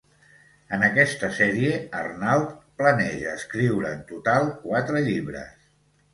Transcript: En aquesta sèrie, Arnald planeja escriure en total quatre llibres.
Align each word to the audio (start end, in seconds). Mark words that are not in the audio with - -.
En 0.77 0.85
aquesta 0.85 1.29
sèrie, 1.39 1.75
Arnald 1.99 2.57
planeja 2.81 3.35
escriure 3.41 3.93
en 3.99 4.03
total 4.15 4.51
quatre 4.67 5.07
llibres. 5.11 5.55